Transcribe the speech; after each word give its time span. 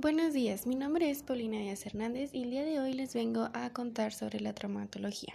Buenos 0.00 0.32
días, 0.32 0.66
mi 0.66 0.76
nombre 0.76 1.10
es 1.10 1.22
Paulina 1.22 1.58
Díaz 1.58 1.84
Hernández 1.84 2.30
y 2.32 2.44
el 2.44 2.50
día 2.50 2.64
de 2.64 2.80
hoy 2.80 2.94
les 2.94 3.12
vengo 3.12 3.50
a 3.52 3.68
contar 3.74 4.14
sobre 4.14 4.40
la 4.40 4.54
traumatología. 4.54 5.34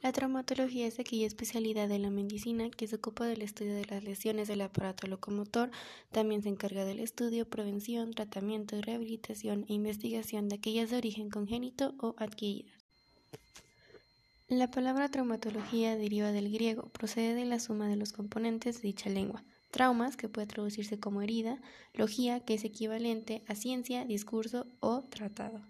La 0.00 0.12
traumatología 0.12 0.86
es 0.86 1.00
aquella 1.00 1.26
especialidad 1.26 1.88
de 1.88 1.98
la 1.98 2.10
medicina 2.10 2.70
que 2.70 2.86
se 2.86 2.94
ocupa 2.94 3.26
del 3.26 3.42
estudio 3.42 3.74
de 3.74 3.84
las 3.86 4.04
lesiones 4.04 4.46
del 4.46 4.60
aparato 4.60 5.08
locomotor, 5.08 5.72
también 6.12 6.44
se 6.44 6.50
encarga 6.50 6.84
del 6.84 7.00
estudio, 7.00 7.50
prevención, 7.50 8.12
tratamiento, 8.12 8.80
rehabilitación 8.80 9.66
e 9.68 9.72
investigación 9.72 10.48
de 10.48 10.54
aquellas 10.54 10.90
de 10.90 10.98
origen 10.98 11.30
congénito 11.30 11.96
o 11.98 12.14
adquiridas. 12.16 12.78
La 14.46 14.70
palabra 14.70 15.08
traumatología 15.08 15.96
deriva 15.96 16.30
del 16.30 16.52
griego, 16.52 16.90
procede 16.90 17.34
de 17.34 17.44
la 17.44 17.58
suma 17.58 17.88
de 17.88 17.96
los 17.96 18.12
componentes 18.12 18.82
de 18.82 18.86
dicha 18.86 19.10
lengua 19.10 19.42
traumas, 19.74 20.16
que 20.16 20.28
puede 20.28 20.46
traducirse 20.46 21.00
como 21.00 21.20
herida, 21.20 21.60
logía, 21.94 22.38
que 22.38 22.54
es 22.54 22.62
equivalente 22.64 23.42
a 23.48 23.56
ciencia, 23.56 24.04
discurso 24.04 24.68
o 24.78 25.02
tratado. 25.02 25.62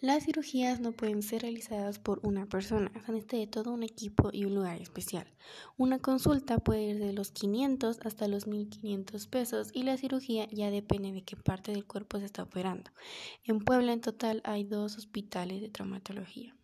Las 0.00 0.24
cirugías 0.24 0.80
no 0.80 0.90
pueden 0.90 1.22
ser 1.22 1.42
realizadas 1.42 2.00
por 2.00 2.18
una 2.24 2.46
persona, 2.46 2.90
se 3.06 3.12
necesita 3.12 3.36
de 3.36 3.46
todo 3.46 3.72
un 3.72 3.84
equipo 3.84 4.30
y 4.32 4.46
un 4.46 4.56
lugar 4.56 4.82
especial. 4.82 5.28
Una 5.76 6.00
consulta 6.00 6.58
puede 6.58 6.90
ir 6.90 6.98
de 6.98 7.12
los 7.12 7.30
500 7.30 8.00
hasta 8.04 8.26
los 8.26 8.48
1500 8.48 9.28
pesos 9.28 9.70
y 9.72 9.84
la 9.84 9.96
cirugía 9.96 10.48
ya 10.50 10.72
depende 10.72 11.12
de 11.12 11.22
qué 11.22 11.36
parte 11.36 11.70
del 11.70 11.84
cuerpo 11.84 12.18
se 12.18 12.24
está 12.24 12.42
operando. 12.42 12.90
En 13.44 13.60
Puebla 13.60 13.92
en 13.92 14.00
total 14.00 14.40
hay 14.42 14.64
dos 14.64 14.96
hospitales 14.96 15.60
de 15.60 15.68
traumatología. 15.68 16.57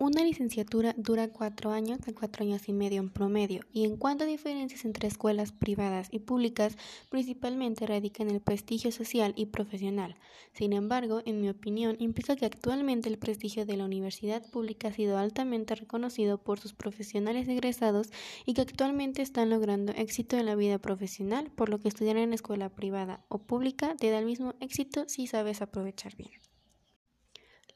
Una 0.00 0.22
licenciatura 0.22 0.94
dura 0.96 1.26
cuatro 1.26 1.72
años 1.72 1.98
a 2.06 2.12
cuatro 2.12 2.44
años 2.44 2.68
y 2.68 2.72
medio 2.72 3.00
en 3.00 3.10
promedio, 3.10 3.62
y 3.72 3.84
en 3.84 3.96
cuanto 3.96 4.22
a 4.22 4.28
diferencias 4.28 4.84
entre 4.84 5.08
escuelas 5.08 5.50
privadas 5.50 6.06
y 6.12 6.20
públicas, 6.20 6.76
principalmente 7.10 7.84
radica 7.84 8.22
en 8.22 8.30
el 8.30 8.40
prestigio 8.40 8.92
social 8.92 9.32
y 9.34 9.46
profesional. 9.46 10.14
Sin 10.52 10.72
embargo, 10.72 11.20
en 11.26 11.40
mi 11.40 11.48
opinión, 11.48 11.96
implica 11.98 12.36
que 12.36 12.46
actualmente 12.46 13.08
el 13.08 13.18
prestigio 13.18 13.66
de 13.66 13.76
la 13.76 13.86
universidad 13.86 14.48
pública 14.52 14.86
ha 14.86 14.92
sido 14.92 15.18
altamente 15.18 15.74
reconocido 15.74 16.38
por 16.38 16.60
sus 16.60 16.74
profesionales 16.74 17.48
egresados 17.48 18.12
y 18.46 18.54
que 18.54 18.60
actualmente 18.60 19.22
están 19.22 19.50
logrando 19.50 19.92
éxito 19.94 20.36
en 20.36 20.46
la 20.46 20.54
vida 20.54 20.78
profesional, 20.78 21.50
por 21.50 21.70
lo 21.70 21.80
que 21.80 21.88
estudiar 21.88 22.18
en 22.18 22.32
escuela 22.32 22.68
privada 22.68 23.24
o 23.26 23.38
pública 23.38 23.96
te 23.96 24.10
da 24.10 24.20
el 24.20 24.26
mismo 24.26 24.54
éxito 24.60 25.06
si 25.08 25.26
sabes 25.26 25.60
aprovechar 25.60 26.14
bien. 26.14 26.38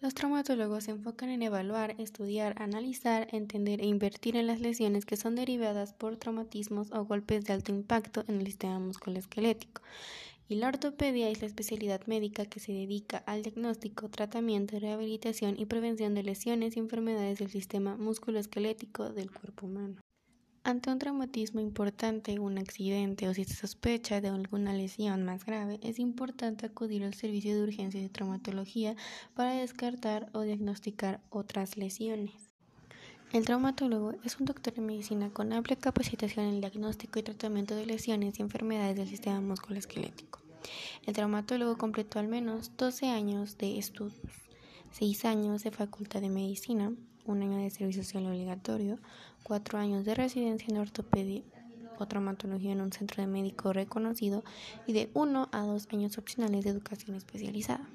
Los 0.03 0.15
traumatólogos 0.15 0.83
se 0.83 0.91
enfocan 0.91 1.29
en 1.29 1.43
evaluar, 1.43 1.95
estudiar, 1.97 2.61
analizar, 2.61 3.29
entender 3.31 3.81
e 3.81 3.87
invertir 3.87 4.35
en 4.35 4.49
las 4.49 4.59
lesiones 4.59 5.07
que 5.07 5.17
son 5.17 5.37
derivadas 5.37 5.93
por 5.93 6.17
traumatismos 6.17 6.91
o 6.91 7.05
golpes 7.05 7.45
de 7.45 7.53
alto 7.53 7.71
impacto 7.71 8.25
en 8.27 8.41
el 8.41 8.47
sistema 8.47 8.81
musculoesquelético. 8.81 9.81
Y 10.49 10.57
la 10.57 10.67
ortopedia 10.67 11.29
es 11.29 11.41
la 11.41 11.47
especialidad 11.47 12.05
médica 12.09 12.47
que 12.47 12.59
se 12.59 12.73
dedica 12.73 13.19
al 13.19 13.43
diagnóstico, 13.45 14.09
tratamiento, 14.09 14.77
rehabilitación 14.81 15.55
y 15.57 15.67
prevención 15.67 16.15
de 16.15 16.25
lesiones 16.25 16.77
y 16.77 16.81
enfermedades 16.81 17.39
del 17.39 17.53
sistema 17.53 17.97
musculoesquelético 17.97 19.11
del 19.11 19.31
cuerpo 19.31 19.67
humano. 19.67 20.01
Ante 20.65 20.91
un 20.91 21.01
traumatismo 21.01 21.61
importante, 21.61 22.39
un 22.39 22.57
accidente 22.57 23.29
o 23.29 23.35
si 23.35 23.45
se 23.45 23.55
sospecha 23.55 24.21
de 24.21 24.29
alguna 24.29 24.73
lesión 24.73 25.25
más 25.25 25.45
grave, 25.45 25.81
es 25.83 25.99
importante 25.99 26.67
acudir 26.67 27.03
al 27.03 27.15
servicio 27.15 27.57
de 27.57 27.65
urgencia 27.65 28.01
de 28.01 28.09
traumatología 28.09 28.95
para 29.35 29.55
descartar 29.55 30.29
o 30.33 30.43
diagnosticar 30.43 31.21
otras 31.31 31.77
lesiones. 31.77 32.31
El 33.33 33.45
traumatólogo 33.45 34.13
es 34.23 34.39
un 34.39 34.47
doctor 34.47 34.75
en 34.77 34.87
medicina 34.87 35.31
con 35.31 35.53
amplia 35.53 35.75
capacitación 35.75 36.47
en 36.47 36.55
el 36.55 36.61
diagnóstico 36.61 37.19
y 37.19 37.25
tratamiento 37.25 37.75
de 37.75 37.87
lesiones 37.87 38.39
y 38.39 38.43
enfermedades 38.43 38.95
del 38.95 39.09
sistema 39.09 39.41
musculoesquelético. 39.41 40.43
El 41.07 41.15
traumatólogo 41.15 41.77
completó 41.77 42.21
al 42.21 42.29
menos 42.29 42.71
12 42.77 43.09
años 43.09 43.59
de 43.59 43.79
estudios, 43.79 44.21
6 44.93 45.25
años 45.25 45.65
de 45.65 45.73
facultad 45.73 46.21
de 46.21 46.29
medicina, 46.29 46.93
un 47.27 47.43
año 47.43 47.59
de 47.59 47.71
servicio 47.71 48.03
social 48.03 48.27
obligatorio, 48.27 48.99
cuatro 49.43 49.79
años 49.79 50.05
de 50.05 50.15
residencia 50.15 50.69
en 50.71 50.79
ortopedia 50.79 51.43
o 51.99 52.07
traumatología 52.07 52.73
en 52.73 52.81
un 52.81 52.93
centro 52.93 53.23
de 53.23 53.29
médico 53.29 53.73
reconocido 53.73 54.43
y 54.87 54.93
de 54.93 55.11
uno 55.15 55.49
a 55.53 55.63
dos 55.63 55.89
años 55.93 56.19
opcionales 56.19 56.65
de 56.65 56.71
educación 56.71 57.17
especializada. 57.17 57.89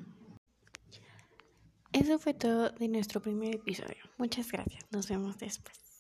Eso 1.94 2.20
fue 2.20 2.34
todo 2.34 2.70
de 2.70 2.88
nuestro 2.88 3.22
primer 3.22 3.56
episodio. 3.56 3.98
Muchas 4.18 4.52
gracias. 4.52 4.86
Nos 4.92 5.08
vemos 5.08 5.38
después. 5.38 5.87